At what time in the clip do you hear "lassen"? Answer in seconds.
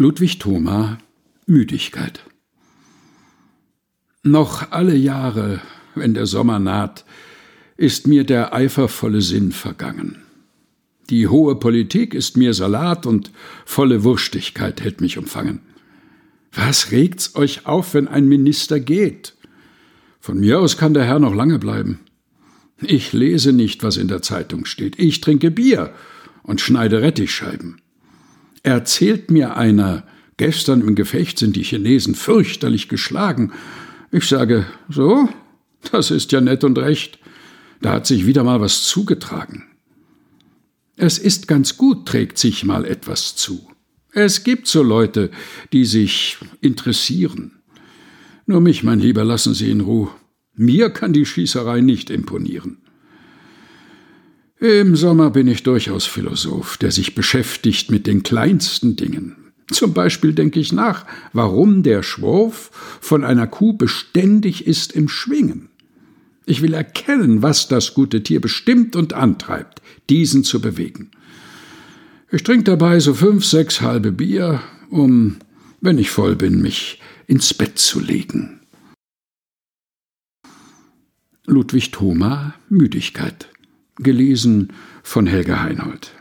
49.24-49.54